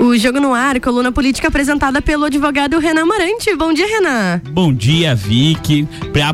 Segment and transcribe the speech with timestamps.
[0.00, 3.54] O Jogo no Ar, coluna política apresentada pelo advogado Renan Marante.
[3.54, 4.40] Bom dia, Renan.
[4.50, 5.86] Bom dia, Vicky.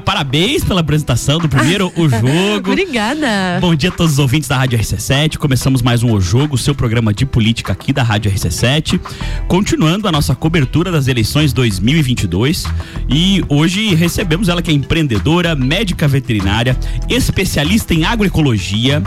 [0.04, 2.70] Parabéns pela apresentação do primeiro O Jogo.
[2.70, 3.58] Obrigada.
[3.60, 5.36] Bom dia a todos os ouvintes da Rádio RC7.
[5.36, 9.00] Começamos mais um O Jogo, seu programa de política aqui da Rádio RC7.
[9.48, 12.66] Continuando a nossa cobertura das eleições 2022.
[13.10, 16.78] E hoje recebemos ela que é empreendedora, médica veterinária,
[17.08, 19.02] especialista em agroecologia.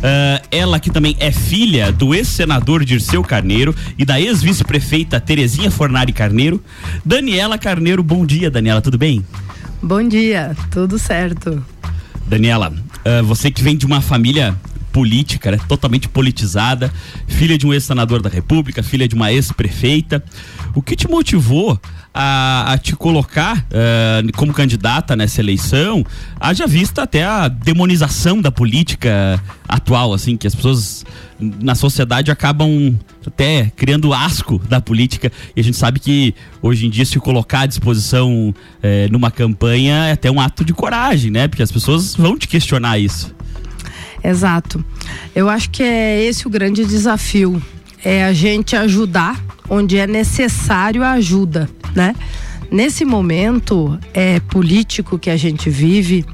[0.00, 6.10] Uh, ela que também é filha do ex-senador Dirceu Carneiro e da ex-vice-prefeita Terezinha Fornari
[6.10, 6.64] Carneiro.
[7.04, 9.22] Daniela Carneiro, bom dia, Daniela, tudo bem?
[9.82, 11.62] Bom dia, tudo certo.
[12.26, 14.56] Daniela, uh, você que vem de uma família
[14.90, 15.58] política, né?
[15.68, 16.90] totalmente politizada,
[17.28, 20.24] filha de um ex-senador da República, filha de uma ex-prefeita.
[20.74, 21.78] O que te motivou
[22.12, 26.04] a, a te colocar uh, como candidata nessa eleição?
[26.38, 31.04] Haja vista até a demonização da política atual, assim, que as pessoas
[31.38, 36.90] na sociedade acabam até criando asco da política e a gente sabe que hoje em
[36.90, 41.48] dia se colocar à disposição eh, numa campanha é até um ato de coragem, né?
[41.48, 43.34] Porque as pessoas vão te questionar isso.
[44.22, 44.84] Exato.
[45.34, 47.62] Eu acho que é esse o grande desafio,
[48.04, 52.14] é a gente ajudar onde é necessário a ajuda, né?
[52.70, 56.24] Nesse momento é, político que a gente vive,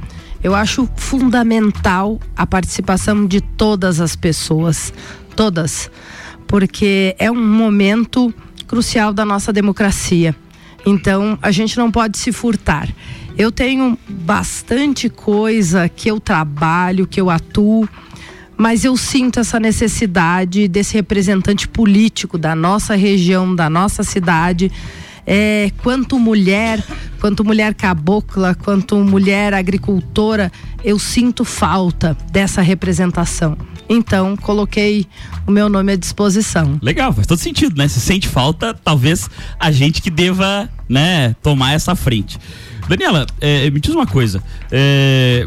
[0.43, 4.93] eu acho fundamental a participação de todas as pessoas,
[5.35, 5.91] todas,
[6.47, 8.33] porque é um momento
[8.67, 10.35] crucial da nossa democracia.
[10.85, 12.89] Então, a gente não pode se furtar.
[13.37, 17.89] Eu tenho bastante coisa que eu trabalho, que eu atuo,
[18.57, 24.71] mas eu sinto essa necessidade desse representante político da nossa região, da nossa cidade.
[25.27, 26.83] É, quanto mulher,
[27.21, 30.53] quanto mulher cabocla, quanto mulher agricultora,
[30.85, 33.59] eu sinto falta dessa representação.
[33.89, 35.07] Então, coloquei
[35.47, 36.79] o meu nome à disposição.
[36.81, 37.89] Legal, faz todo sentido, né?
[37.89, 42.39] Se sente falta, talvez a gente que deva, né, tomar essa frente.
[42.89, 44.43] Daniela, é, me diz uma coisa.
[44.71, 45.47] É,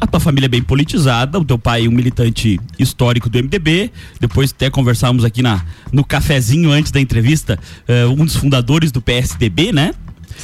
[0.00, 3.90] a tua família é bem politizada, o teu pai é um militante histórico do MDB,
[4.20, 7.58] depois até conversávamos aqui na, no cafezinho antes da entrevista,
[7.88, 9.92] uh, um dos fundadores do PSDB, né?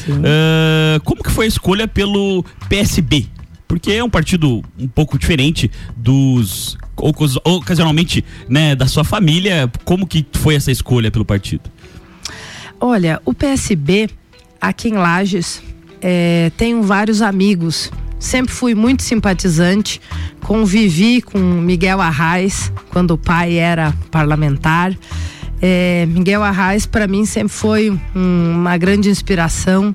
[0.09, 3.27] Uh, como que foi a escolha pelo PSB?
[3.67, 9.71] Porque é um partido um pouco diferente dos ocasionalmente, né, da sua família.
[9.85, 11.71] Como que foi essa escolha pelo partido?
[12.81, 14.11] Olha, o PSB
[14.61, 15.63] aqui em Lages
[16.01, 17.91] é, tenho vários amigos.
[18.21, 20.01] Sempre fui muito simpatizante.
[20.43, 24.95] Convivi com Miguel Arraes quando o pai era parlamentar.
[25.63, 29.95] É, Miguel Arraes para mim sempre foi um, uma grande inspiração.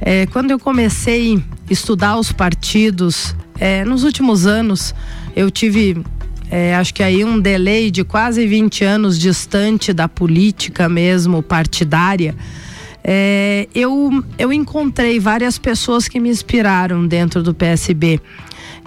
[0.00, 4.94] É, quando eu comecei a estudar os partidos, é, nos últimos anos
[5.34, 6.00] eu tive
[6.50, 12.34] é, acho que aí um delay de quase 20 anos distante da política mesmo partidária
[13.10, 18.20] é, eu, eu encontrei várias pessoas que me inspiraram dentro do PSB.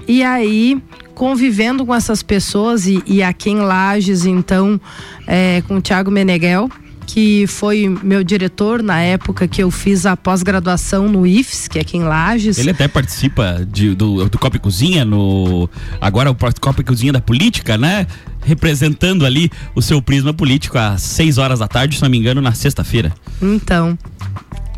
[0.07, 0.79] E aí,
[1.15, 4.79] convivendo com essas pessoas, e, e aqui em Lages, então,
[5.25, 6.69] é, com o Tiago Meneghel,
[7.13, 11.81] que foi meu diretor na época que eu fiz a pós-graduação no IFES, que é
[11.81, 12.57] aqui em Lages.
[12.57, 17.11] Ele até participa de, do, do Copa e Cozinha, no, agora o Copa e Cozinha
[17.11, 18.07] da Política, né?
[18.45, 22.39] Representando ali o seu prisma político às 6 horas da tarde, se não me engano,
[22.39, 23.13] na sexta-feira.
[23.41, 23.99] Então,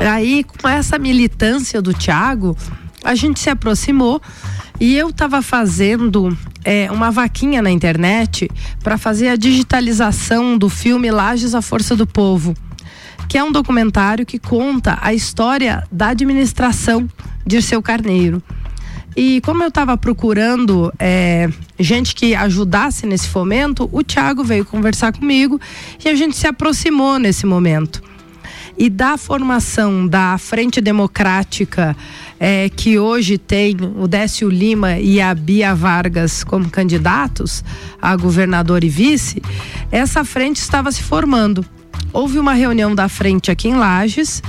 [0.00, 2.56] aí com essa militância do Tiago,
[3.04, 4.20] a gente se aproximou
[4.80, 8.50] e eu estava fazendo é, uma vaquinha na internet
[8.82, 12.54] para fazer a digitalização do filme Lages a Força do Povo,
[13.28, 17.08] que é um documentário que conta a história da administração
[17.46, 18.42] de seu Carneiro.
[19.16, 21.48] E como eu estava procurando é,
[21.78, 25.60] gente que ajudasse nesse fomento, o Tiago veio conversar comigo
[26.04, 28.02] e a gente se aproximou nesse momento
[28.76, 31.96] e da formação da Frente Democrática,
[32.38, 37.64] é, que hoje tem o Décio Lima e a Bia Vargas como candidatos
[38.00, 39.42] a governador e vice,
[39.90, 41.64] essa frente estava se formando.
[42.12, 44.42] Houve uma reunião da frente aqui em Lages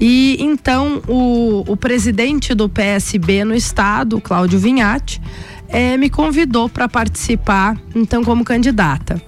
[0.00, 5.20] e então o, o presidente do PSB no estado, Cláudio Vinhati,
[5.68, 9.20] é, me convidou para participar então como candidata.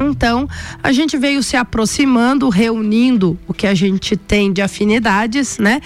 [0.00, 0.48] Então,
[0.82, 5.80] a gente veio se aproximando, reunindo o que a gente tem de afinidades, né?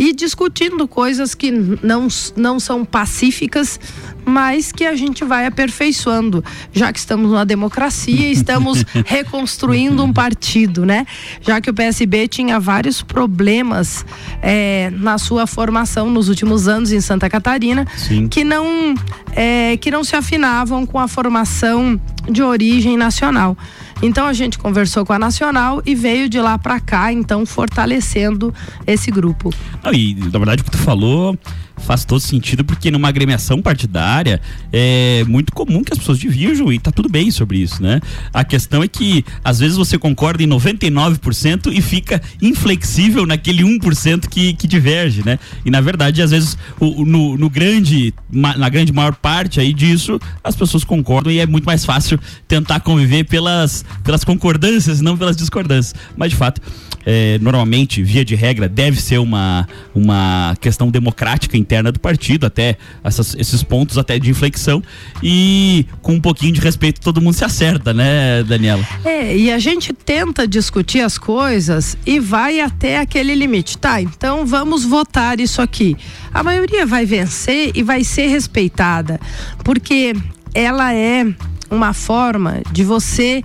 [0.00, 3.78] E discutindo coisas que não, não são pacíficas,
[4.24, 6.42] mas que a gente vai aperfeiçoando.
[6.72, 11.06] Já que estamos numa democracia, estamos reconstruindo um partido, né?
[11.42, 14.06] Já que o PSB tinha vários problemas
[14.40, 18.26] é, na sua formação nos últimos anos em Santa Catarina, Sim.
[18.26, 18.94] que não
[19.32, 23.54] é, que não se afinavam com a formação de origem nacional.
[24.02, 28.52] Então a gente conversou com a Nacional e veio de lá para cá, então fortalecendo
[28.86, 29.52] esse grupo.
[29.84, 31.38] Não, e na verdade o que tu falou
[31.86, 34.40] faz todo sentido, porque numa agremiação partidária
[34.72, 38.00] é muito comum que as pessoas divirjam e tá tudo bem sobre isso, né?
[38.32, 44.28] A questão é que às vezes você concorda em 99% e fica inflexível naquele 1%
[44.28, 45.38] que, que diverge, né?
[45.64, 50.20] E na verdade, às vezes, o, no, no grande, na grande maior parte aí disso,
[50.42, 55.36] as pessoas concordam e é muito mais fácil tentar conviver pelas, pelas concordâncias, não pelas
[55.36, 55.94] discordâncias.
[56.16, 56.60] Mas de fato,
[57.04, 62.76] é, normalmente, via de regra, deve ser uma, uma questão democrática interna do partido, até
[63.02, 64.82] essas, esses pontos até de inflexão.
[65.22, 68.86] E com um pouquinho de respeito, todo mundo se acerta, né, Daniela?
[69.04, 73.78] É, e a gente tenta discutir as coisas e vai até aquele limite.
[73.78, 75.96] Tá, então vamos votar isso aqui.
[76.32, 79.18] A maioria vai vencer e vai ser respeitada,
[79.64, 80.14] porque
[80.54, 81.26] ela é
[81.70, 83.42] uma forma de você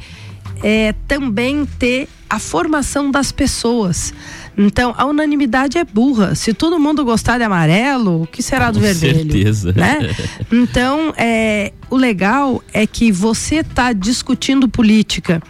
[0.63, 4.13] é, também ter a formação das pessoas.
[4.57, 6.35] Então, a unanimidade é burra.
[6.35, 9.31] Se todo mundo gostar de amarelo, o que será do Com vermelho?
[9.31, 9.73] certeza.
[9.73, 10.15] Né?
[10.51, 15.41] Então, é, o legal é que você está discutindo política.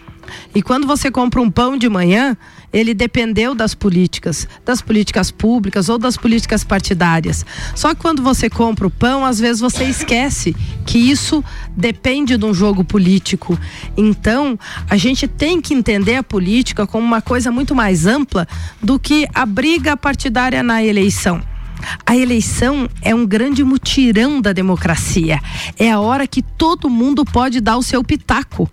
[0.54, 2.38] E quando você compra um pão de manhã,
[2.76, 7.46] ele dependeu das políticas, das políticas públicas ou das políticas partidárias.
[7.74, 10.54] Só que quando você compra o pão, às vezes você esquece
[10.86, 11.42] que isso
[11.76, 13.58] depende de um jogo político.
[13.96, 18.46] Então, a gente tem que entender a política como uma coisa muito mais ampla
[18.84, 21.42] do que a briga partidária na eleição.
[22.06, 25.40] A eleição é um grande mutirão da democracia.
[25.80, 28.70] É a hora que todo mundo pode dar o seu pitaco.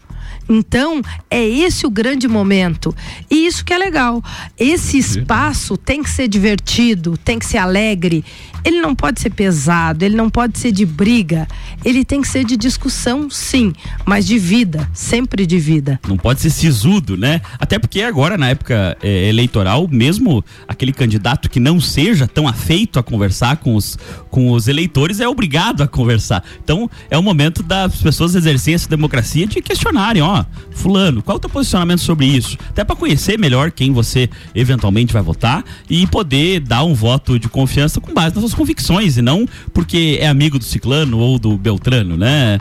[0.52, 1.00] Então,
[1.30, 2.94] é esse o grande momento.
[3.30, 4.22] E isso que é legal.
[4.58, 8.22] Esse espaço tem que ser divertido, tem que ser alegre.
[8.64, 11.48] Ele não pode ser pesado, ele não pode ser de briga.
[11.84, 13.72] Ele tem que ser de discussão, sim,
[14.04, 15.98] mas de vida, sempre de vida.
[16.06, 17.40] Não pode ser sisudo, né?
[17.58, 22.98] Até porque agora, na época é, eleitoral, mesmo aquele candidato que não seja tão afeito
[22.98, 23.98] a conversar com os,
[24.30, 26.44] com os eleitores é obrigado a conversar.
[26.62, 31.38] Então, é o momento das pessoas exercerem essa democracia de questionarem, ó, fulano, qual é
[31.38, 32.56] o teu posicionamento sobre isso?
[32.68, 37.48] Até para conhecer melhor quem você eventualmente vai votar e poder dar um voto de
[37.48, 41.56] confiança com base nas suas convicções e não porque é amigo do ciclano ou do
[41.56, 42.58] beltrano, né?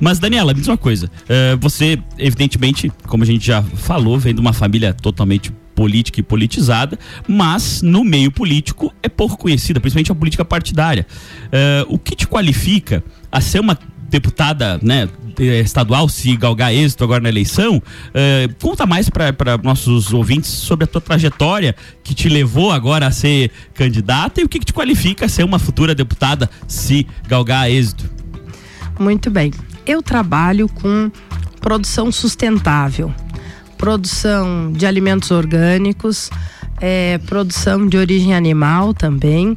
[0.00, 1.10] Mas, Daniela, me diz uma coisa.
[1.28, 6.22] eh, você, evidentemente, como a gente já falou, vem de uma família totalmente política e
[6.22, 11.06] politizada, mas no meio político é pouco conhecida, principalmente a política partidária.
[11.50, 13.76] Eh, o que te qualifica a ser uma
[14.12, 15.08] deputada, né,
[15.40, 17.82] eh, estadual, se galgar êxito agora na eleição,
[18.12, 21.74] eh, conta mais para nossos ouvintes sobre a tua trajetória
[22.04, 25.44] que te levou agora a ser candidata e o que, que te qualifica a ser
[25.44, 28.04] uma futura deputada, se galgar êxito.
[29.00, 29.50] Muito bem.
[29.86, 31.10] Eu trabalho com
[31.62, 33.12] produção sustentável,
[33.78, 36.28] produção de alimentos orgânicos,
[36.82, 39.56] é, produção de origem animal também,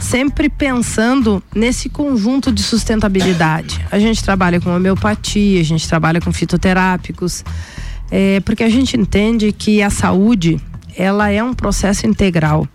[0.00, 3.84] sempre pensando nesse conjunto de sustentabilidade.
[3.90, 7.44] A gente trabalha com homeopatia, a gente trabalha com fitoterápicos,
[8.10, 10.58] é, porque a gente entende que a saúde
[10.96, 12.66] ela é um processo integral.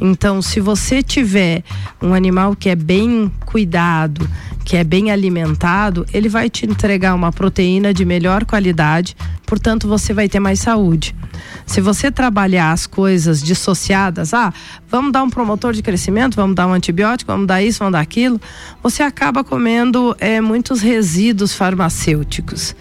[0.00, 1.62] Então, se você tiver
[2.02, 4.28] um animal que é bem cuidado,
[4.66, 9.16] que é bem alimentado, ele vai te entregar uma proteína de melhor qualidade,
[9.46, 11.14] portanto, você vai ter mais saúde.
[11.64, 14.52] Se você trabalhar as coisas dissociadas, ah,
[14.90, 18.00] vamos dar um promotor de crescimento, vamos dar um antibiótico, vamos dar isso, vamos dar
[18.00, 18.40] aquilo,
[18.82, 22.74] você acaba comendo é, muitos resíduos farmacêuticos.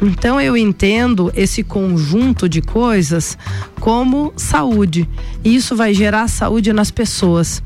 [0.00, 3.36] Então eu entendo esse conjunto de coisas
[3.80, 5.08] como saúde.
[5.42, 7.60] E isso vai gerar saúde nas pessoas.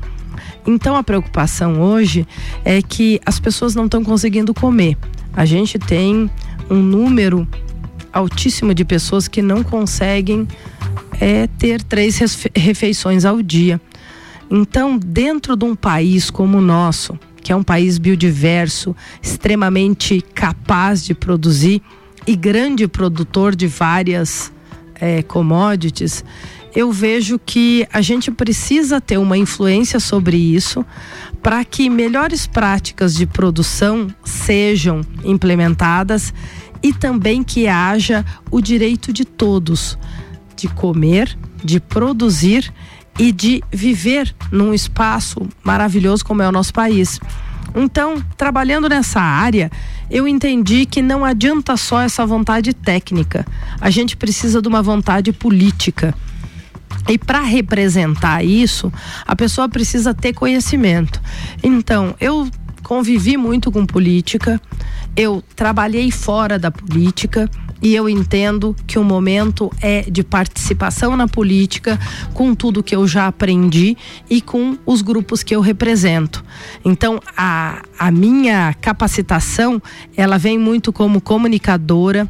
[0.67, 2.27] Então a preocupação hoje
[2.65, 4.97] é que as pessoas não estão conseguindo comer.
[5.33, 6.29] A gente tem
[6.69, 7.47] um número
[8.11, 10.45] altíssimo de pessoas que não conseguem
[11.21, 12.19] é, ter três
[12.53, 13.79] refeições ao dia.
[14.49, 21.03] Então, dentro de um país como o nosso, que é um país biodiverso, extremamente capaz
[21.03, 21.81] de produzir
[22.25, 24.51] e grande produtor de várias
[24.99, 26.23] é, commodities,
[26.75, 30.85] eu vejo que a gente precisa ter uma influência sobre isso
[31.41, 36.33] para que melhores práticas de produção sejam implementadas
[36.83, 39.97] e também que haja o direito de todos
[40.57, 42.73] de comer, de produzir
[43.17, 47.19] e de viver num espaço maravilhoso como é o nosso país.
[47.75, 49.71] Então, trabalhando nessa área,
[50.09, 53.45] eu entendi que não adianta só essa vontade técnica.
[53.79, 56.13] A gente precisa de uma vontade política.
[57.07, 58.91] E para representar isso,
[59.25, 61.21] a pessoa precisa ter conhecimento.
[61.63, 62.49] Então, eu
[62.83, 64.61] convivi muito com política,
[65.15, 67.49] eu trabalhei fora da política,
[67.81, 71.99] e eu entendo que o momento é de participação na política
[72.33, 73.95] com tudo que eu já aprendi
[74.29, 76.43] e com os grupos que eu represento.
[76.83, 79.81] Então, a, a minha capacitação,
[80.15, 82.27] ela vem muito como comunicadora,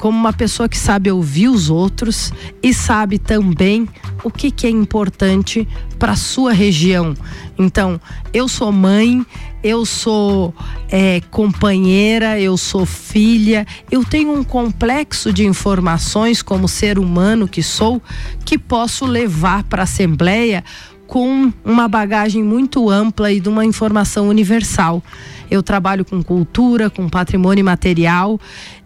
[0.00, 3.86] como uma pessoa que sabe ouvir os outros e sabe também
[4.24, 7.14] o que, que é importante para sua região.
[7.58, 8.00] Então,
[8.32, 9.24] eu sou mãe,
[9.62, 10.54] eu sou
[10.88, 17.62] é, companheira, eu sou filha, eu tenho um complexo de informações como ser humano que
[17.62, 18.00] sou,
[18.42, 20.64] que posso levar para a Assembleia
[21.06, 25.02] com uma bagagem muito ampla e de uma informação universal.
[25.50, 28.40] Eu trabalho com cultura, com patrimônio material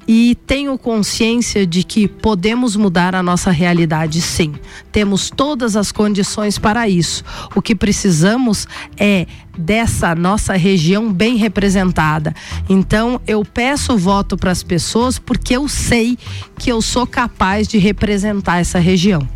[0.06, 4.54] e tenho consciência de que podemos mudar a nossa realidade sim.
[4.92, 7.24] Temos todas as condições para isso.
[7.54, 12.34] O que precisamos é dessa nossa região bem representada.
[12.68, 16.18] Então, eu peço voto para as pessoas porque eu sei
[16.58, 19.26] que eu sou capaz de representar essa região.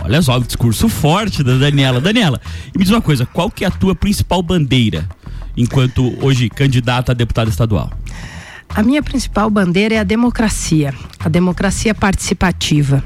[0.00, 2.00] Olha só, o discurso forte da Daniela.
[2.00, 2.40] Daniela,
[2.76, 5.08] me diz uma coisa, qual que é a tua principal bandeira
[5.56, 7.90] enquanto hoje candidata a deputada estadual?
[8.74, 13.02] A minha principal bandeira é a democracia, a democracia participativa.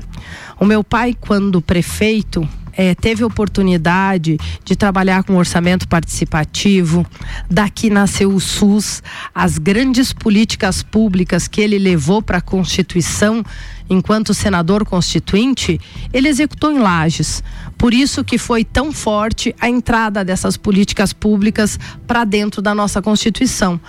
[0.61, 7.07] O meu pai, quando prefeito, é, teve oportunidade de trabalhar com orçamento participativo.
[7.51, 9.03] Daqui nasceu o SUS,
[9.35, 13.45] as grandes políticas públicas que ele levou para a Constituição
[13.93, 15.81] enquanto senador constituinte,
[16.13, 17.43] ele executou em Lages.
[17.77, 23.03] Por isso que foi tão forte a entrada dessas políticas públicas para dentro da nossa
[23.03, 23.81] Constituição.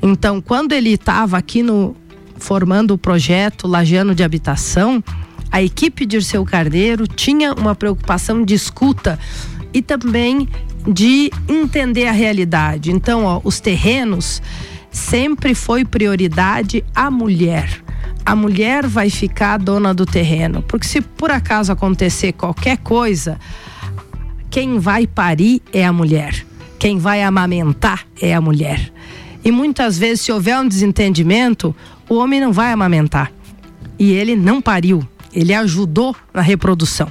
[0.00, 1.94] Então, quando ele estava aqui no
[2.38, 5.04] formando o projeto Lagiano de Habitação,
[5.50, 9.18] a equipe de Dirceu Carneiro tinha uma preocupação de escuta
[9.72, 10.48] e também
[10.86, 12.90] de entender a realidade.
[12.90, 14.40] Então, ó, os terrenos
[14.90, 17.82] sempre foi prioridade à mulher.
[18.24, 23.38] A mulher vai ficar dona do terreno, porque se por acaso acontecer qualquer coisa,
[24.50, 26.46] quem vai parir é a mulher.
[26.78, 28.92] Quem vai amamentar é a mulher.
[29.44, 31.74] E muitas vezes, se houver um desentendimento,
[32.08, 33.32] o homem não vai amamentar.
[33.98, 37.08] E ele não pariu ele ajudou na reprodução.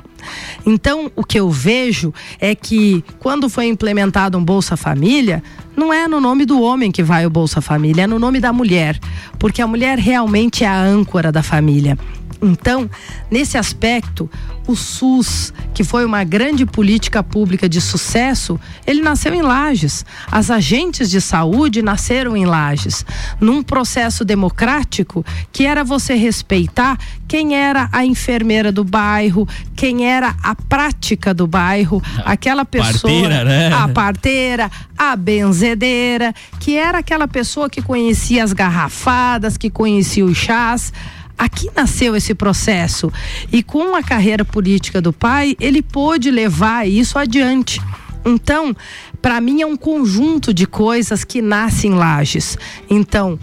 [0.66, 5.42] Então, o que eu vejo é que quando foi implementado um Bolsa Família,
[5.76, 8.52] não é no nome do homem que vai o Bolsa Família, é no nome da
[8.52, 9.00] mulher,
[9.38, 11.98] porque a mulher realmente é a âncora da família.
[12.42, 12.90] Então,
[13.30, 14.30] nesse aspecto,
[14.68, 20.06] o SUS, que foi uma grande política pública de sucesso, ele nasceu em Lages.
[20.32, 23.06] As agentes de saúde nasceram em Lages,
[23.42, 30.36] num processo democrático que era você respeitar quem era a enfermeira do bairro, quem era
[30.42, 33.74] a prática do bairro, aquela pessoa, parteira, né?
[33.74, 40.38] a parteira, a benzedeira, que era aquela pessoa que conhecia as garrafadas, que conhecia os
[40.38, 40.94] chás
[41.40, 43.12] aqui nasceu esse processo.
[43.52, 47.82] E com a carreira política do pai, ele pôde levar isso adiante.
[48.26, 48.76] Então,
[49.22, 52.58] para mim é um conjunto de coisas que nascem em Lages.
[52.90, 53.40] Então,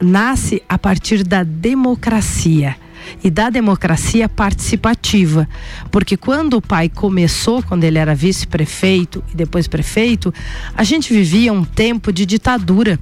[0.00, 2.76] nasce a partir da democracia
[3.22, 5.46] e da democracia participativa.
[5.90, 10.32] Porque quando o pai começou, quando ele era vice-prefeito e depois prefeito,
[10.74, 12.98] a gente vivia um tempo de ditadura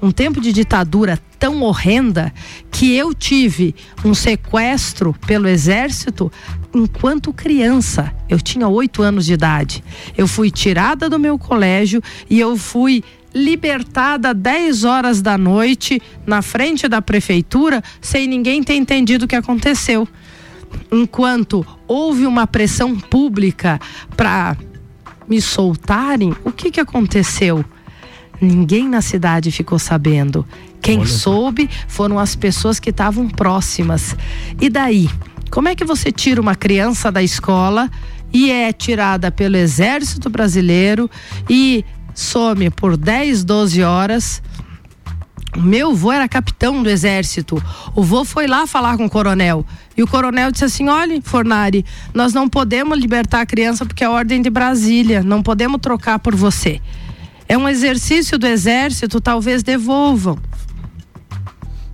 [0.00, 2.32] um tempo de ditadura tão horrenda
[2.70, 3.74] que eu tive
[4.04, 6.30] um sequestro pelo exército
[6.74, 8.12] enquanto criança.
[8.28, 9.84] Eu tinha oito anos de idade.
[10.16, 13.02] Eu fui tirada do meu colégio e eu fui
[13.34, 19.36] libertada 10 horas da noite na frente da prefeitura sem ninguém ter entendido o que
[19.36, 20.06] aconteceu.
[20.90, 23.80] Enquanto houve uma pressão pública
[24.16, 24.56] para
[25.28, 27.64] me soltarem, o que, que aconteceu?
[28.40, 30.46] Ninguém na cidade ficou sabendo.
[30.80, 31.06] Quem Olha.
[31.06, 34.16] soube foram as pessoas que estavam próximas.
[34.60, 35.08] E daí?
[35.50, 37.90] Como é que você tira uma criança da escola
[38.32, 41.08] e é tirada pelo Exército Brasileiro
[41.48, 44.42] e some por 10, 12 horas?
[45.56, 47.62] Meu avô era capitão do exército.
[47.94, 49.64] O vô foi lá falar com o coronel.
[49.96, 54.06] E o coronel disse assim: olha, Fornari, nós não podemos libertar a criança porque é
[54.08, 55.22] a ordem de Brasília.
[55.22, 56.80] Não podemos trocar por você.
[57.54, 60.36] É um exercício do exército, talvez devolvam.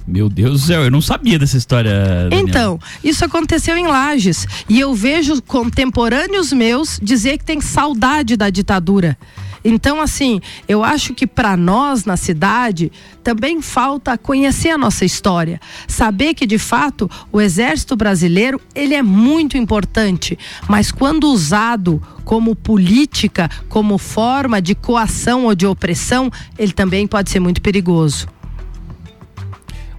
[0.09, 2.31] Meu Deus do céu, eu não sabia dessa história.
[2.33, 4.47] Então, isso aconteceu em Lages.
[4.71, 9.19] E eu vejo contemporâneos meus dizer que tem saudade da ditadura.
[9.65, 12.91] Então, assim, eu acho que para nós na cidade
[13.23, 19.03] também falta conhecer a nossa história, saber que de fato o exército brasileiro ele é
[19.03, 20.39] muito importante,
[20.69, 27.31] mas quando usado como política, como forma de coação ou de opressão, ele também pode
[27.31, 28.40] ser muito perigoso.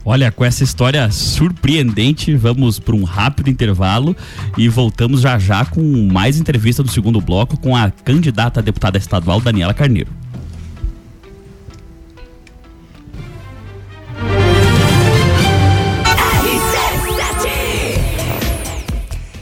[0.03, 4.15] Olha, com essa história surpreendente, vamos para um rápido intervalo
[4.58, 5.81] e voltamos já já com
[6.12, 10.10] mais entrevista do segundo bloco com a candidata a deputada estadual Daniela Carneiro.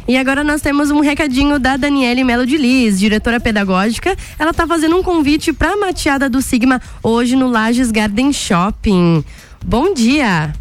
[0.10, 4.18] E agora nós temos um recadinho da Daniele Melo de Liz, diretora pedagógica.
[4.39, 9.24] Ela está fazendo um convite para a mateada do Sigma hoje no Lages Garden Shopping.
[9.66, 10.54] Bom dia!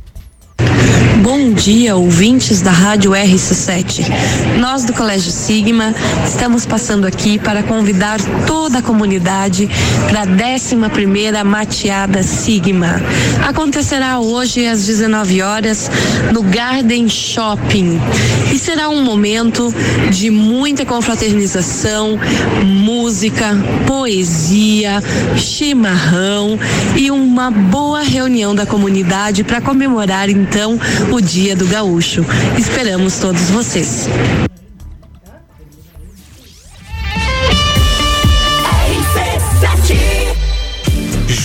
[1.23, 4.07] Bom dia, ouvintes da Rádio RC7.
[4.61, 5.93] Nós do Colégio Sigma
[6.25, 9.69] estamos passando aqui para convidar toda a comunidade
[10.09, 10.77] para a 11
[11.45, 13.03] Mateada Sigma.
[13.45, 15.91] Acontecerá hoje às 19 horas
[16.33, 18.01] no Garden Shopping
[18.53, 19.75] e será um momento
[20.11, 22.17] de muita confraternização,
[22.65, 23.57] música,
[23.89, 25.03] poesia,
[25.37, 26.57] chimarrão
[26.97, 30.79] e uma boa reunião da comunidade para comemorar então
[31.11, 32.25] o Dia do Gaúcho.
[32.59, 34.09] Esperamos todos vocês.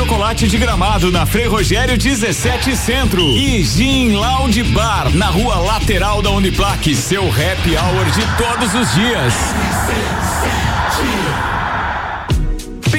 [0.00, 3.20] chocolate de gramado na Frei Rogério 17 Centro.
[3.36, 6.94] E Gin Lounge Bar na rua lateral da Uniplaque.
[6.94, 9.34] Seu happy hour de todos os dias.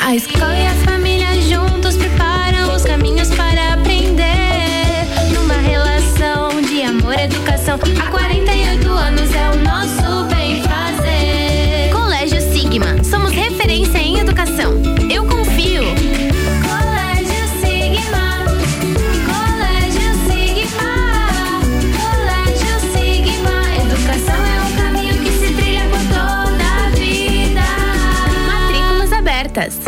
[0.00, 4.24] A escola e a família juntos preparam os caminhos para aprender.
[5.34, 7.78] Numa relação de amor e educação.
[8.00, 11.90] Há 48 anos é o nosso bem fazer.
[11.92, 13.02] Colégio Sigma.
[13.04, 14.74] Somos referência em educação.
[15.10, 15.82] Eu confio.
[16.62, 18.44] Colégio Sigma.
[19.26, 20.92] Colégio Sigma.
[22.00, 23.56] Colégio Sigma.
[23.82, 27.60] Educação é um caminho que se trilha por toda a vida.
[28.46, 29.87] Matrículas abertas.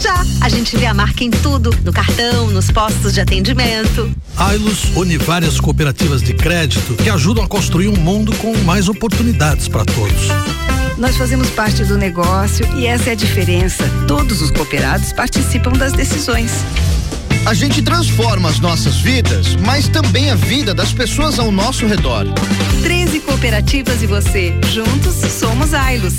[0.00, 0.24] Já!
[0.40, 4.10] A gente vê a marca em tudo, no cartão, nos postos de atendimento.
[4.36, 9.68] Ailus une várias cooperativas de crédito que ajudam a construir um mundo com mais oportunidades
[9.68, 10.28] para todos.
[10.96, 13.84] Nós fazemos parte do negócio e essa é a diferença.
[14.08, 16.52] Todos os cooperados participam das decisões.
[17.46, 22.26] A gente transforma as nossas vidas, mas também a vida das pessoas ao nosso redor.
[22.82, 24.54] 13 cooperativas e você.
[24.72, 26.18] Juntos somos Ailus.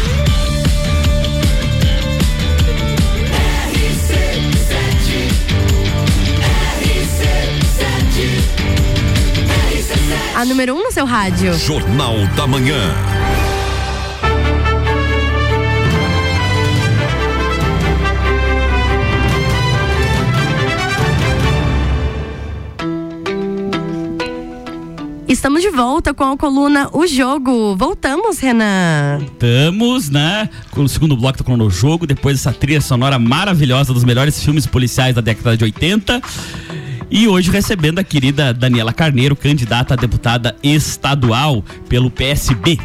[10.41, 11.53] A número 1 um no seu rádio.
[11.53, 12.75] Jornal da Manhã.
[25.27, 27.75] Estamos de volta com a coluna O Jogo.
[27.75, 29.19] Voltamos, Renan.
[29.19, 30.49] Voltamos, né?
[30.71, 34.43] Com o segundo bloco do Coluna O Jogo, depois dessa trilha sonora maravilhosa dos melhores
[34.43, 36.19] filmes policiais da década de 80.
[37.13, 42.79] E hoje recebendo a querida Daniela Carneiro, candidata a deputada estadual pelo PSB.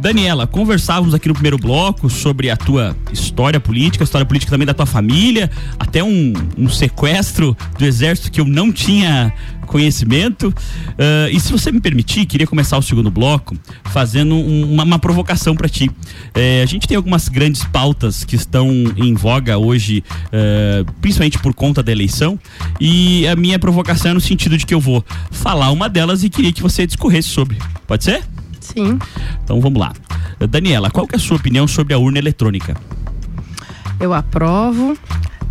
[0.00, 4.66] Daniela, conversávamos aqui no primeiro bloco sobre a tua história política, a história política também
[4.66, 9.32] da tua família, até um, um sequestro do exército que eu não tinha
[9.66, 10.48] conhecimento.
[10.48, 14.98] Uh, e se você me permitir, queria começar o segundo bloco fazendo um, uma, uma,
[14.98, 15.90] provocação para ti.
[16.32, 21.52] É, a gente tem algumas grandes pautas que estão em voga hoje, uh, principalmente por
[21.52, 22.38] conta da eleição,
[22.80, 26.30] e a minha provocação é no sentido de que eu vou falar uma delas e
[26.30, 27.58] queria que você discorresse sobre.
[27.86, 28.22] Pode ser?
[28.72, 28.98] Sim.
[29.42, 29.92] Então vamos lá.
[30.48, 32.76] Daniela, qual que é a sua opinião sobre a urna eletrônica?
[33.98, 34.96] Eu aprovo,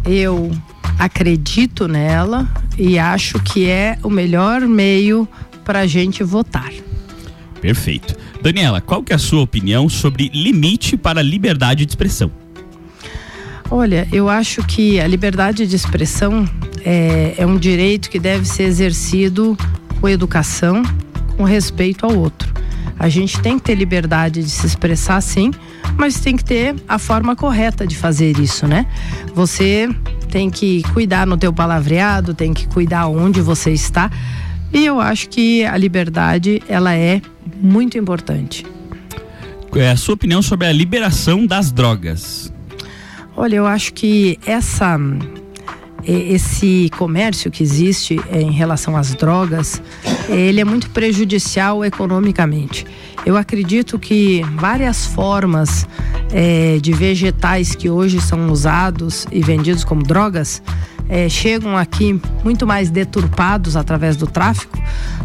[0.06, 0.52] eu
[0.98, 5.28] acredito nela e acho que é o melhor meio
[5.66, 6.72] para a gente votar.
[7.60, 8.16] Perfeito.
[8.42, 12.32] Daniela, qual que é a sua opinião sobre limite para a liberdade de expressão?
[13.70, 16.48] Olha, eu acho que a liberdade de expressão
[16.86, 19.58] é, é um direito que deve ser exercido
[20.00, 20.84] com educação,
[21.36, 22.48] com respeito ao outro.
[23.00, 25.52] A gente tem que ter liberdade de se expressar sim,
[25.98, 28.86] mas tem que ter a forma correta de fazer isso, né?
[29.34, 29.90] Você
[30.30, 34.10] tem que cuidar no teu palavreado, tem que cuidar onde você está.
[34.74, 37.22] E eu acho que a liberdade, ela é
[37.62, 38.66] muito importante.
[39.76, 42.52] É a sua opinião sobre a liberação das drogas?
[43.36, 45.00] Olha, eu acho que essa
[46.08, 49.82] esse comércio que existe eh, em relação às drogas,
[50.30, 52.86] ele é muito prejudicial economicamente.
[53.26, 55.86] Eu acredito que várias formas
[56.32, 60.62] é, de vegetais que hoje são usados e vendidos como drogas
[61.10, 64.78] é, chegam aqui muito mais deturpados através do tráfico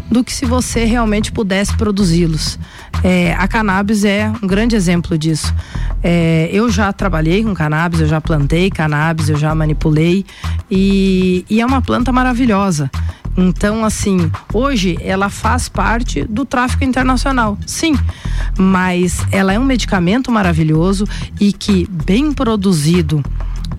[0.09, 2.59] do que se você realmente pudesse produzi-los.
[3.03, 5.53] É, a cannabis é um grande exemplo disso.
[6.03, 10.25] É, eu já trabalhei com cannabis, eu já plantei cannabis, eu já manipulei
[10.69, 12.89] e, e é uma planta maravilhosa.
[13.35, 17.97] Então, assim, hoje ela faz parte do tráfico internacional, sim,
[18.57, 21.05] mas ela é um medicamento maravilhoso
[21.39, 23.23] e que, bem produzido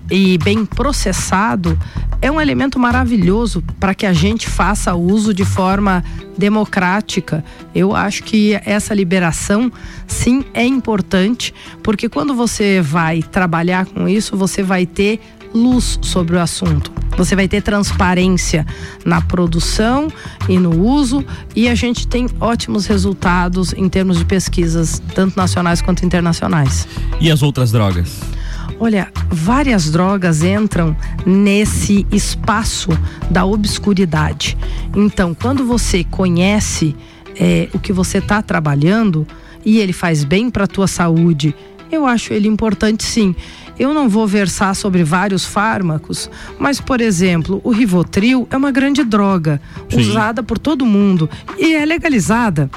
[0.09, 1.77] e bem processado,
[2.21, 6.03] é um elemento maravilhoso para que a gente faça uso de forma
[6.37, 7.43] democrática.
[7.73, 9.71] Eu acho que essa liberação,
[10.07, 15.19] sim, é importante, porque quando você vai trabalhar com isso, você vai ter
[15.53, 16.91] luz sobre o assunto.
[17.17, 18.65] Você vai ter transparência
[19.05, 20.09] na produção
[20.49, 21.23] e no uso
[21.55, 26.85] e a gente tem ótimos resultados em termos de pesquisas, tanto nacionais quanto internacionais.
[27.21, 28.19] E as outras drogas?
[28.79, 32.89] Olha, várias drogas entram nesse espaço
[33.29, 34.57] da obscuridade.
[34.95, 36.95] Então, quando você conhece
[37.39, 39.25] é, o que você está trabalhando
[39.63, 41.55] e ele faz bem para a tua saúde,
[41.91, 43.35] eu acho ele importante sim.
[43.77, 49.03] Eu não vou versar sobre vários fármacos, mas, por exemplo, o Rivotril é uma grande
[49.03, 49.99] droga, Sim.
[49.99, 52.69] usada por todo mundo e é legalizada.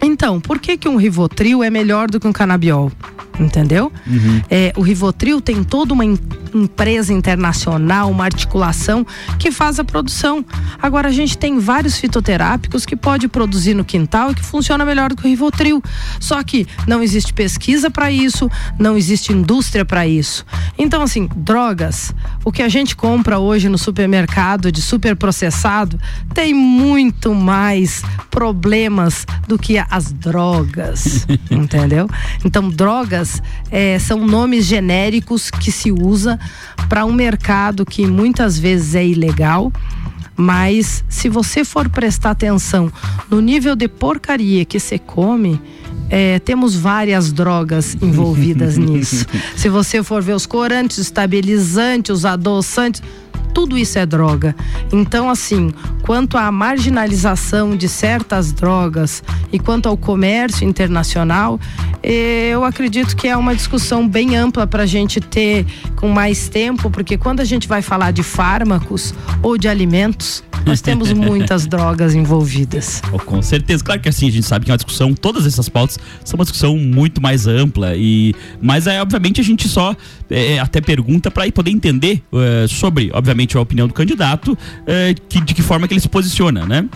[0.00, 2.92] Então, por que, que um Rivotril é melhor do que um canabiol?
[3.40, 3.90] Entendeu?
[4.06, 4.42] Uhum.
[4.50, 9.06] É, o Rivotril tem toda uma empresa internacional, uma articulação
[9.38, 10.44] que faz a produção.
[10.80, 15.08] Agora a gente tem vários fitoterápicos que pode produzir no quintal e que funciona melhor
[15.08, 15.82] do que o Rivotril.
[16.18, 20.44] Só que não existe pesquisa para isso, não existe indústria para isso.
[20.76, 25.98] Então assim, drogas, o que a gente compra hoje no supermercado de superprocessado
[26.34, 32.08] tem muito mais problemas do que as drogas, entendeu?
[32.44, 33.29] Então drogas
[33.70, 36.38] é, são nomes genéricos que se usa
[36.88, 39.72] para um mercado que muitas vezes é ilegal.
[40.36, 42.90] Mas se você for prestar atenção
[43.28, 45.60] no nível de porcaria que você come,
[46.08, 49.26] é, temos várias drogas envolvidas nisso.
[49.54, 53.02] Se você for ver os corantes, estabilizantes, os adoçantes,
[53.52, 54.54] tudo isso é droga.
[54.92, 61.58] Então, assim, quanto à marginalização de certas drogas e quanto ao comércio internacional,
[62.02, 66.48] eh, eu acredito que é uma discussão bem ampla para a gente ter com mais
[66.48, 71.66] tempo, porque quando a gente vai falar de fármacos ou de alimentos, nós temos muitas
[71.66, 73.02] drogas envolvidas.
[73.12, 75.68] Oh, com certeza, claro que assim, a gente sabe que é uma discussão, todas essas
[75.68, 79.94] pautas são uma discussão muito mais ampla e mas é obviamente a gente só
[80.30, 85.40] é, até pergunta para poder entender é, sobre, obviamente, a opinião do candidato, é, que,
[85.40, 86.88] de que forma que ele se posiciona, né?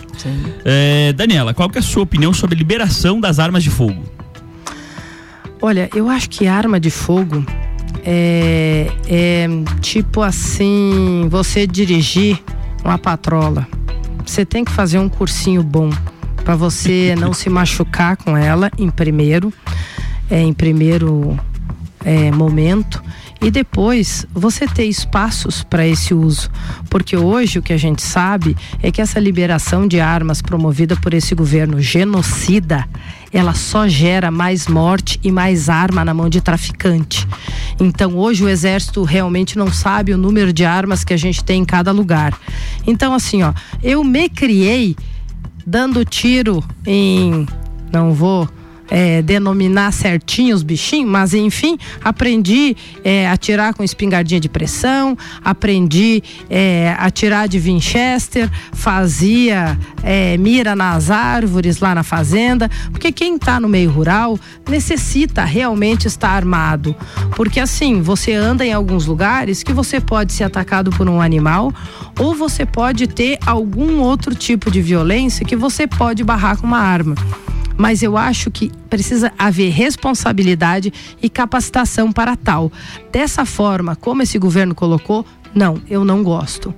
[0.63, 4.03] É, Daniela, qual que é a sua opinião sobre a liberação das armas de fogo?
[5.61, 7.45] Olha, eu acho que arma de fogo
[8.03, 9.47] é, é
[9.81, 12.39] tipo assim, você dirigir
[12.83, 13.67] uma patrola.
[14.25, 15.89] Você tem que fazer um cursinho bom
[16.43, 19.51] para você não se machucar com ela em primeiro,
[20.29, 21.39] é, em primeiro
[22.03, 23.01] é, momento
[23.45, 26.49] e depois você ter espaços para esse uso,
[26.89, 31.13] porque hoje o que a gente sabe é que essa liberação de armas promovida por
[31.13, 32.89] esse governo genocida,
[33.31, 37.27] ela só gera mais morte e mais arma na mão de traficante.
[37.79, 41.61] Então hoje o exército realmente não sabe o número de armas que a gente tem
[41.61, 42.35] em cada lugar.
[42.87, 43.53] Então assim, ó,
[43.83, 44.95] eu me criei
[45.63, 47.45] dando tiro em
[47.93, 48.49] não vou
[48.89, 55.17] é, denominar certinho os bichinhos, mas enfim, aprendi é, a tirar com espingardinha de pressão,
[55.43, 63.11] aprendi é, a tirar de Winchester, fazia é, mira nas árvores lá na fazenda, porque
[63.11, 66.95] quem está no meio rural necessita realmente estar armado,
[67.35, 71.73] porque assim você anda em alguns lugares que você pode ser atacado por um animal
[72.19, 76.79] ou você pode ter algum outro tipo de violência que você pode barrar com uma
[76.79, 77.15] arma
[77.77, 82.71] mas eu acho que precisa haver responsabilidade e capacitação para tal.
[83.11, 86.73] Dessa forma, como esse governo colocou, não, eu não gosto.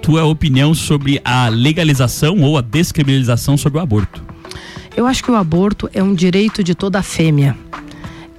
[0.00, 4.22] Tua opinião sobre a legalização ou a descriminalização sobre o aborto?
[4.96, 7.56] Eu acho que o aborto é um direito de toda fêmea.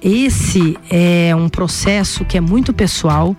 [0.04, 3.34] Esse é um processo que é muito pessoal,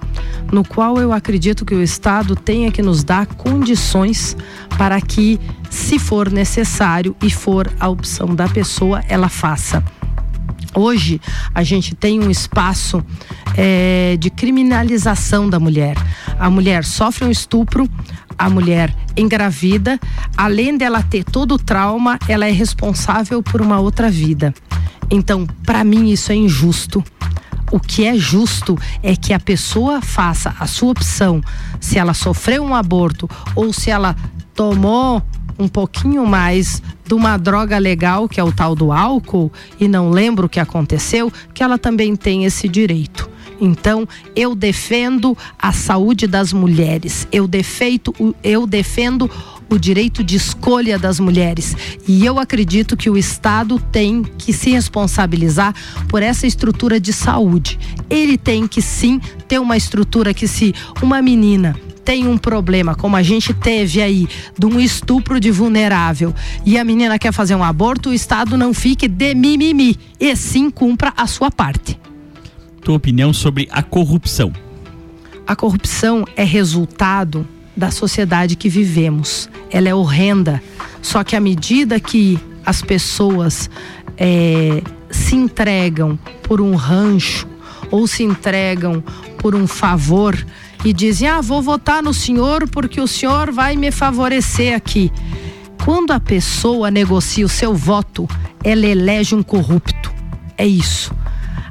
[0.52, 4.36] no qual eu acredito que o Estado tenha que nos dar condições
[4.76, 9.84] para que, se for necessário e for a opção da pessoa, ela faça.
[10.74, 11.22] Hoje
[11.54, 13.06] a gente tem um espaço
[13.56, 15.96] é, de criminalização da mulher.
[16.40, 17.88] A mulher sofre um estupro,
[18.40, 20.00] a mulher engravida,
[20.36, 24.52] além dela ter todo o trauma, ela é responsável por uma outra vida.
[25.10, 27.04] Então, para mim, isso é injusto.
[27.72, 31.42] O que é justo é que a pessoa faça a sua opção,
[31.80, 34.16] se ela sofreu um aborto ou se ela
[34.54, 35.22] tomou
[35.58, 40.10] um pouquinho mais de uma droga legal, que é o tal do álcool, e não
[40.10, 43.30] lembro o que aconteceu, que ela também tem esse direito.
[43.60, 47.28] Então, eu defendo a saúde das mulheres.
[47.32, 48.14] Eu defeito,
[48.44, 49.30] eu defendo
[49.70, 51.76] o direito de escolha das mulheres.
[52.08, 55.74] E eu acredito que o Estado tem que se responsabilizar
[56.08, 57.80] por essa estrutura de saúde.
[58.10, 63.16] Ele tem que sim ter uma estrutura que se uma menina tem um problema, como
[63.16, 67.64] a gente teve aí, de um estupro de vulnerável, e a menina quer fazer um
[67.64, 72.00] aborto, o Estado não fique de mimimi, e sim cumpra a sua parte.
[72.82, 74.54] Tua opinião sobre a corrupção?
[75.48, 79.50] A corrupção é resultado da sociedade que vivemos.
[79.70, 80.62] Ela é horrenda.
[81.02, 83.70] Só que à medida que as pessoas
[84.18, 87.48] é, se entregam por um rancho
[87.92, 89.04] ou se entregam
[89.38, 90.36] por um favor
[90.84, 95.12] e dizem: Ah, vou votar no senhor porque o senhor vai me favorecer aqui.
[95.84, 98.28] Quando a pessoa negocia o seu voto,
[98.64, 100.12] ela elege um corrupto.
[100.58, 101.14] É isso.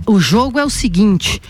[0.06, 1.40] O jogo é o seguinte: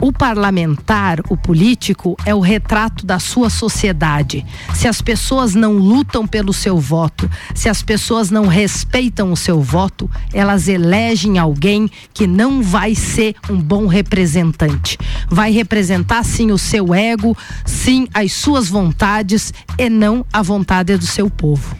[0.00, 4.44] o parlamentar, o político, é o retrato da sua sociedade.
[4.72, 9.60] Se as pessoas não lutam pelo seu voto, se as pessoas não respeitam o seu
[9.60, 14.96] voto, elas elegem alguém que não vai ser um bom representante.
[15.28, 21.06] Vai representar sim o seu ego, sim as suas vontades e não a vontade do
[21.06, 21.76] seu povo.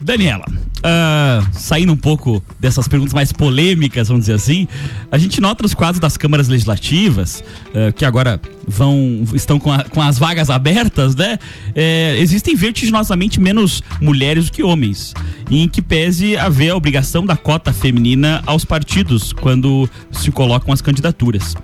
[0.00, 0.46] Daniela,
[0.78, 4.68] uh, saindo um pouco dessas perguntas mais polêmicas, vamos dizer assim,
[5.10, 9.84] a gente nota nos quadros das câmaras legislativas, uh, que agora vão estão com, a,
[9.84, 11.38] com as vagas abertas, né?
[11.74, 15.14] É, existem vertiginosamente menos mulheres do que homens,
[15.50, 20.80] em que pese haver a obrigação da cota feminina aos partidos quando se colocam as
[20.80, 21.54] candidaturas.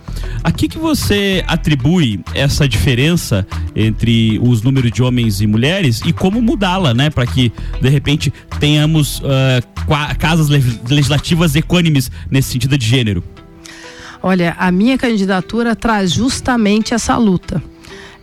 [0.44, 6.12] A que, que você atribui essa diferença entre os números de homens e mulheres e
[6.12, 7.10] como mudá-la, né?
[7.10, 13.22] Para que, de repente, tenhamos uh, casas legislativas equânimes nesse sentido de gênero?
[14.22, 17.62] Olha, a minha candidatura traz justamente essa luta.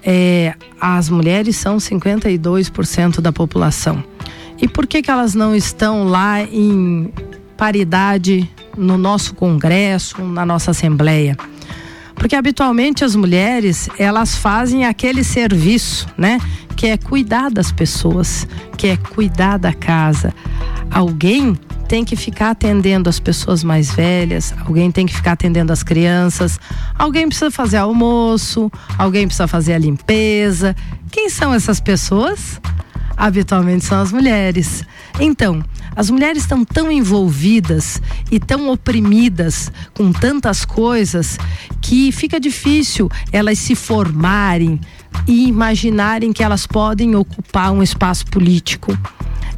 [0.01, 4.01] É, as mulheres são 52% da população.
[4.61, 7.11] E por que, que elas não estão lá em
[7.57, 11.35] paridade no nosso Congresso, na nossa Assembleia?
[12.19, 16.39] Porque habitualmente as mulheres, elas fazem aquele serviço, né?
[16.75, 18.45] Que é cuidar das pessoas,
[18.77, 20.33] que é cuidar da casa.
[20.91, 25.81] Alguém tem que ficar atendendo as pessoas mais velhas, alguém tem que ficar atendendo as
[25.81, 26.59] crianças,
[26.93, 30.75] alguém precisa fazer almoço, alguém precisa fazer a limpeza.
[31.11, 32.61] Quem são essas pessoas?
[33.19, 34.85] Habitualmente são as mulheres.
[35.19, 35.61] Então,
[35.93, 38.01] as mulheres estão tão envolvidas
[38.31, 41.37] e tão oprimidas com tantas coisas
[41.81, 44.79] que fica difícil elas se formarem
[45.27, 48.97] e imaginarem que elas podem ocupar um espaço político.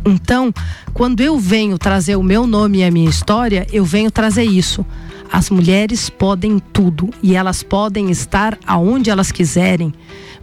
[0.04, 0.52] Então,
[0.92, 4.84] quando eu venho trazer o meu nome e a minha história, eu venho trazer isso.
[5.32, 9.94] As mulheres podem tudo e elas podem estar aonde elas quiserem.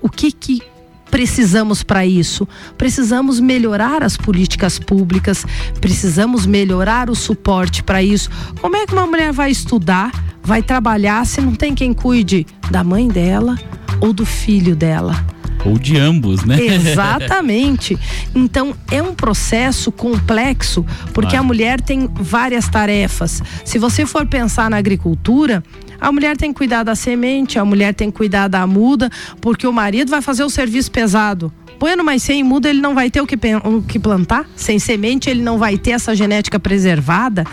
[0.01, 0.63] O que que
[1.11, 2.47] precisamos para isso?
[2.77, 5.45] Precisamos melhorar as políticas públicas,
[5.81, 8.31] precisamos melhorar o suporte para isso.
[8.61, 12.85] Como é que uma mulher vai estudar, vai trabalhar se não tem quem cuide da
[12.85, 13.59] mãe dela
[14.01, 15.25] ou do filho dela?
[15.65, 16.61] Ou de ambos, né?
[16.61, 17.99] Exatamente.
[18.35, 23.43] Então é um processo complexo, porque a mulher tem várias tarefas.
[23.65, 25.63] Se você for pensar na agricultura,
[26.01, 29.67] a mulher tem que cuidar da semente, a mulher tem que cuidar da muda, porque
[29.67, 31.53] o marido vai fazer o serviço pesado.
[31.79, 34.45] Põe mais sem muda, ele não vai ter o que, o que plantar.
[34.57, 37.45] Sem semente, ele não vai ter essa genética preservada.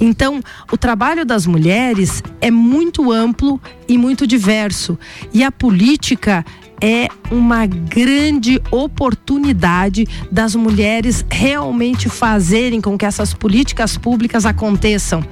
[0.00, 0.40] Então,
[0.72, 4.98] o trabalho das mulheres é muito amplo e muito diverso.
[5.32, 6.42] E a política
[6.80, 15.22] é uma grande oportunidade das mulheres realmente fazerem com que essas políticas públicas aconteçam.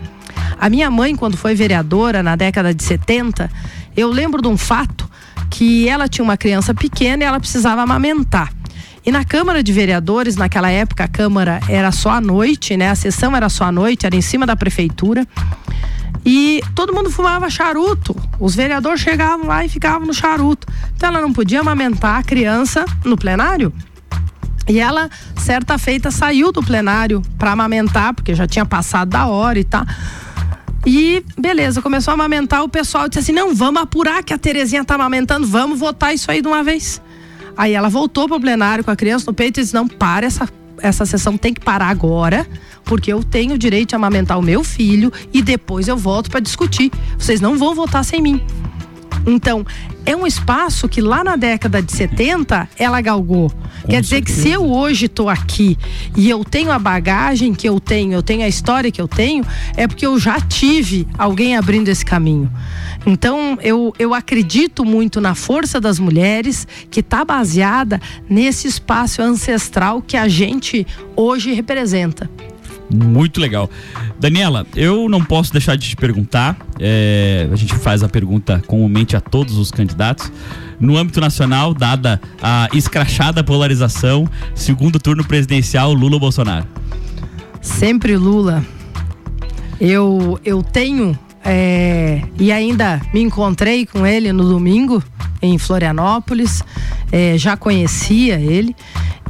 [0.60, 3.50] A minha mãe, quando foi vereadora na década de 70,
[3.96, 5.08] eu lembro de um fato
[5.50, 8.52] que ela tinha uma criança pequena e ela precisava amamentar.
[9.06, 12.88] E na Câmara de Vereadores, naquela época, a Câmara era só à noite, né?
[12.88, 15.26] A sessão era só à noite, era em cima da prefeitura.
[16.24, 18.16] E todo mundo fumava charuto.
[18.40, 20.66] Os vereadores chegavam lá e ficavam no charuto.
[20.96, 23.70] Então ela não podia amamentar a criança no plenário.
[24.66, 29.58] E ela, certa feita, saiu do plenário para amamentar, porque já tinha passado da hora
[29.58, 29.84] e tal.
[30.86, 34.84] E beleza, começou a amamentar, o pessoal disse assim: não, vamos apurar que a Terezinha
[34.84, 37.00] tá amamentando, vamos votar isso aí de uma vez.
[37.56, 40.48] Aí ela voltou pro plenário com a criança no peito e disse: não, para essa,
[40.80, 42.46] essa sessão tem que parar agora
[42.84, 46.40] porque eu tenho o direito de amamentar o meu filho e depois eu volto para
[46.40, 46.92] discutir.
[47.18, 48.42] Vocês não vão votar sem mim.
[49.26, 49.64] Então,
[50.04, 53.50] é um espaço que lá na década de 70 ela galgou.
[53.82, 54.36] Com Quer dizer certeza.
[54.36, 55.78] que se eu hoje estou aqui
[56.16, 59.44] e eu tenho a bagagem que eu tenho, eu tenho a história que eu tenho,
[59.76, 62.50] é porque eu já tive alguém abrindo esse caminho.
[63.06, 70.00] Então, eu, eu acredito muito na força das mulheres, que está baseada nesse espaço ancestral
[70.00, 72.30] que a gente hoje representa.
[72.92, 73.68] Muito legal.
[74.18, 76.56] Daniela, eu não posso deixar de te perguntar.
[76.78, 80.30] É, a gente faz a pergunta comumente a todos os candidatos.
[80.78, 86.66] No âmbito nacional, dada a escrachada polarização, segundo turno presidencial, Lula ou Bolsonaro?
[87.60, 88.64] Sempre Lula.
[89.80, 95.02] Eu, eu tenho é, e ainda me encontrei com ele no domingo
[95.42, 96.62] em Florianópolis,
[97.12, 98.74] é, já conhecia ele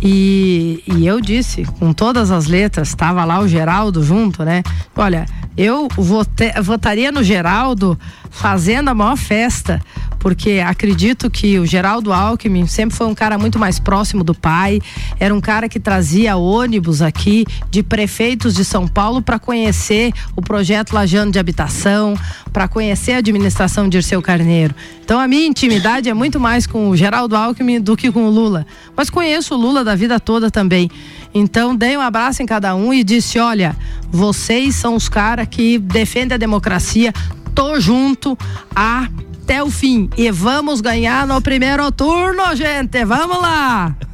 [0.04, 4.62] e, e eu disse, com todas as letras, estava lá o Geraldo junto, né?
[4.94, 5.24] Olha,
[5.56, 7.98] eu vote, votaria no Geraldo
[8.30, 9.80] fazendo a maior festa,
[10.18, 14.80] porque acredito que o Geraldo Alckmin sempre foi um cara muito mais próximo do pai,
[15.20, 20.42] era um cara que trazia ônibus aqui de prefeitos de São Paulo para conhecer o
[20.42, 22.14] projeto Lajano de Habitação,
[22.52, 24.74] para conhecer a administração de Irceu Carneiro.
[25.04, 28.30] Então a minha intimidade é muito mais com o Geraldo Alckmin do que com o
[28.30, 30.90] Lula, mas conheço o Lula da vida toda também.
[31.34, 33.76] Então dei um abraço em cada um e disse: "Olha,
[34.10, 37.12] vocês são os caras que defendem a democracia,
[37.54, 38.38] tô junto
[38.74, 40.08] até o fim.
[40.16, 43.04] E vamos ganhar no primeiro turno, gente.
[43.04, 43.94] Vamos lá!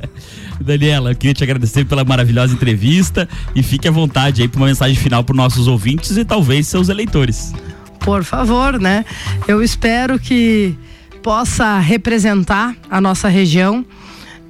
[0.60, 4.66] Daniela, eu queria te agradecer pela maravilhosa entrevista e fique à vontade aí para uma
[4.66, 7.52] mensagem final para nossos ouvintes e talvez seus eleitores.
[8.00, 9.04] Por favor, né?
[9.48, 10.76] Eu espero que
[11.22, 13.84] possa representar a nossa região.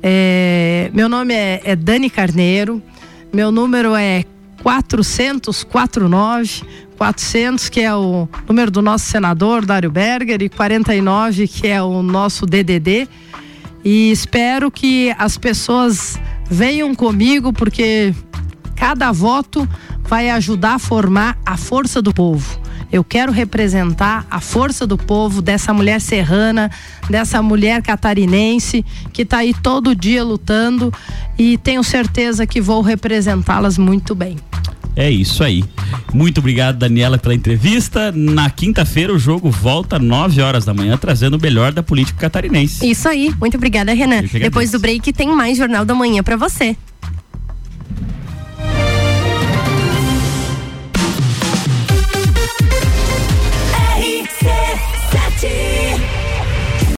[0.03, 2.82] É, meu nome é, é Dani Carneiro,
[3.32, 4.24] meu número é
[4.62, 6.62] 449
[7.01, 12.03] 400, que é o número do nosso senador, Dário Berger, e 49, que é o
[12.03, 13.09] nosso DDD.
[13.82, 16.20] E espero que as pessoas
[16.51, 18.14] venham comigo, porque
[18.76, 19.66] cada voto
[20.03, 22.61] vai ajudar a formar a força do povo.
[22.93, 26.70] Eu quero representar a força do povo, dessa mulher serrana,
[27.09, 30.93] dessa mulher catarinense que está aí todo dia lutando
[31.38, 34.36] e tenho certeza que vou representá-las muito bem.
[34.97, 35.64] É isso aí.
[36.12, 38.11] Muito obrigado, Daniela, pela entrevista.
[38.12, 42.18] Na quinta-feira, o jogo volta às 9 horas da manhã, trazendo o melhor da política
[42.18, 42.84] catarinense.
[42.88, 43.32] Isso aí.
[43.41, 44.22] Muito obrigada, Renan.
[44.22, 46.76] Depois do break, tem mais Jornal da Manhã para você.